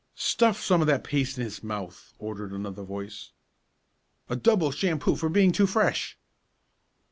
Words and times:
"Stuff 0.15 0.59
some 0.59 0.81
of 0.81 0.87
that 0.87 1.03
paste 1.03 1.37
in 1.37 1.43
his 1.43 1.63
mouth!" 1.63 2.15
ordered 2.17 2.53
another 2.53 2.81
voice. 2.81 3.33
"A 4.29 4.35
double 4.35 4.71
shampoo 4.71 5.15
for 5.15 5.29
being 5.29 5.51
too 5.51 5.67
fresh!" 5.67 6.17